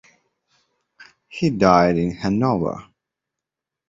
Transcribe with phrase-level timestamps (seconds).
[1.29, 2.87] He died in Hannover.